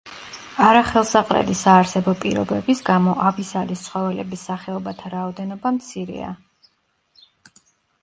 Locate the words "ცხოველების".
3.91-4.49